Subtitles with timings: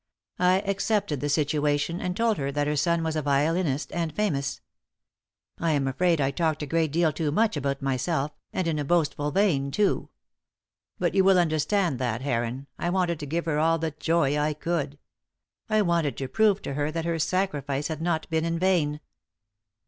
[0.39, 4.59] I accepted the situation, and told her that her son was a violinist and famous.
[5.59, 8.83] I am afraid I talked a great deal too much about myself, and in a
[8.83, 10.09] boastful vein too.
[10.97, 12.65] But you will understand that, Heron.
[12.79, 14.97] I wanted to give her all the joy I could.
[15.69, 19.01] I wanted to prove to her that her sacrifice had not been in vain."